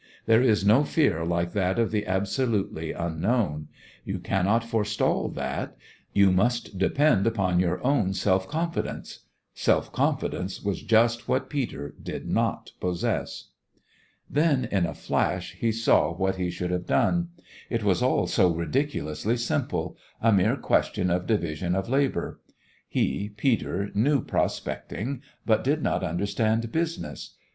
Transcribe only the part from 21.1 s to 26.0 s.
of division of labour. He, Peter, knew prospecting, but did